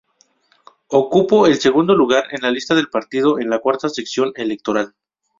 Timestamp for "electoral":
4.33-4.95